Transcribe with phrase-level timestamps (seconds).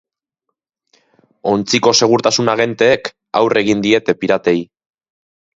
[1.51, 3.13] Ontziko segurtasun agenteek
[3.43, 4.57] aurre egin diete piratei.